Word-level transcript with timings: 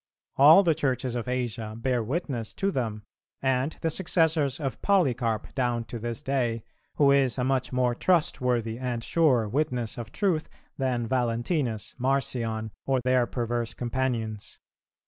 All 0.35 0.63
the 0.63 0.73
Churches 0.73 1.13
of 1.13 1.27
Asia 1.27 1.75
bear 1.77 2.01
witness 2.03 2.55
to 2.55 2.71
them; 2.71 3.03
and 3.39 3.73
the 3.81 3.91
successors 3.91 4.59
of 4.59 4.81
Polycarp 4.81 5.53
down 5.53 5.83
to 5.83 5.99
this 5.99 6.23
day, 6.23 6.63
who 6.95 7.11
is 7.11 7.37
a 7.37 7.43
much 7.43 7.71
more 7.71 7.93
trustworthy 7.93 8.79
and 8.79 9.03
sure 9.03 9.47
witness 9.47 9.99
of 9.99 10.11
truth 10.11 10.49
than 10.75 11.05
Valentinus, 11.05 11.93
Marcion, 11.99 12.71
or 12.87 12.99
their 13.05 13.27
perverse 13.27 13.75
companions. 13.75 14.59